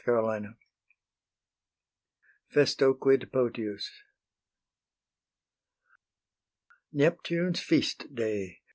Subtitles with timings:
[0.03, 0.55] XXVIII.
[2.49, 3.91] FESTO QUID POTIUS.
[6.91, 8.61] Neptune's feast day!